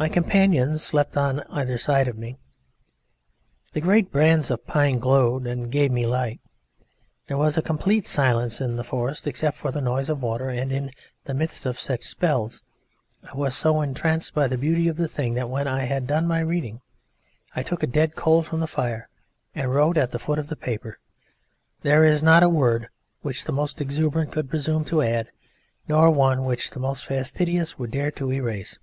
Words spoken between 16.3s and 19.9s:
reading I took a dead coal from the fire and